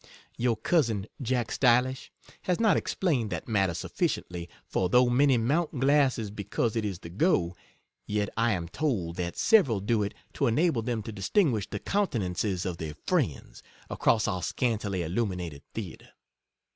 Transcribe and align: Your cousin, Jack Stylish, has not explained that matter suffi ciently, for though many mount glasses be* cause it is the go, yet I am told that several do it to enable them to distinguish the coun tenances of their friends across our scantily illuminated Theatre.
Your 0.35 0.57
cousin, 0.57 1.05
Jack 1.21 1.51
Stylish, 1.51 2.11
has 2.41 2.59
not 2.59 2.75
explained 2.75 3.29
that 3.29 3.47
matter 3.47 3.73
suffi 3.73 4.07
ciently, 4.07 4.47
for 4.65 4.89
though 4.89 5.11
many 5.11 5.37
mount 5.37 5.79
glasses 5.79 6.31
be* 6.31 6.43
cause 6.43 6.75
it 6.75 6.83
is 6.83 6.97
the 6.97 7.09
go, 7.11 7.55
yet 8.07 8.27
I 8.35 8.53
am 8.53 8.67
told 8.67 9.17
that 9.17 9.37
several 9.37 9.79
do 9.79 10.01
it 10.01 10.15
to 10.33 10.47
enable 10.47 10.81
them 10.81 11.03
to 11.03 11.11
distinguish 11.11 11.69
the 11.69 11.77
coun 11.77 12.07
tenances 12.07 12.65
of 12.65 12.77
their 12.77 12.95
friends 13.05 13.61
across 13.91 14.27
our 14.27 14.41
scantily 14.41 15.03
illuminated 15.03 15.61
Theatre. 15.75 16.09